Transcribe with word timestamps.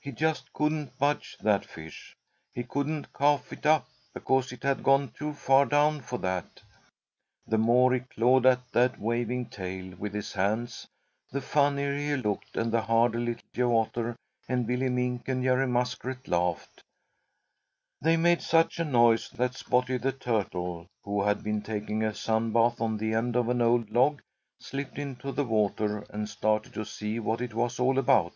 He 0.00 0.10
just 0.10 0.52
couldn't 0.52 0.98
budge 0.98 1.36
that 1.38 1.64
fish. 1.64 2.16
He 2.52 2.64
couldn't 2.64 3.12
cough 3.12 3.52
it 3.52 3.64
up, 3.64 3.86
because 4.12 4.50
it 4.50 4.64
had 4.64 4.82
gone 4.82 5.12
too 5.12 5.32
far 5.32 5.64
down 5.64 6.00
for 6.00 6.18
that. 6.18 6.60
The 7.46 7.56
more 7.56 7.94
he 7.94 8.00
clawed 8.00 8.46
at 8.46 8.72
that 8.72 8.98
waving 8.98 9.46
tail 9.46 9.94
with 9.96 10.12
his 10.12 10.32
hands, 10.32 10.88
the 11.30 11.40
funnier 11.40 11.96
he 11.96 12.16
looked, 12.16 12.56
and 12.56 12.72
the 12.72 12.80
harder 12.82 13.20
Little 13.20 13.46
Joe 13.54 13.76
Otter 13.78 14.16
and 14.48 14.66
Billy 14.66 14.88
Mink 14.88 15.28
and 15.28 15.44
Jerry 15.44 15.68
Muskrat 15.68 16.26
laughed. 16.26 16.82
They 18.00 18.16
made 18.16 18.42
such 18.42 18.80
a 18.80 18.84
noise 18.84 19.30
that 19.36 19.54
Spotty 19.54 19.98
the 19.98 20.10
Turtle, 20.10 20.88
who 21.04 21.22
had 21.22 21.44
been 21.44 21.62
taking 21.62 22.02
a 22.02 22.12
sun 22.12 22.52
bath 22.52 22.80
on 22.80 22.96
the 22.96 23.14
end 23.14 23.36
of 23.36 23.48
an 23.48 23.62
old 23.62 23.88
log, 23.90 24.20
slipped 24.58 24.98
into 24.98 25.30
the 25.30 25.44
water 25.44 26.00
and 26.10 26.28
started 26.28 26.74
to 26.74 26.84
see 26.84 27.20
what 27.20 27.40
it 27.40 27.54
was 27.54 27.78
all 27.78 28.00
about. 28.00 28.34